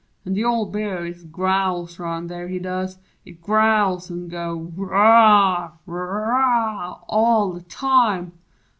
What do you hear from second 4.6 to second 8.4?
"Wooh! woo ooh!" all the time!